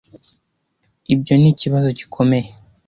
Ibyo 1.13 1.33
nikibazo 1.41 1.87
gikomeye. 1.99 2.49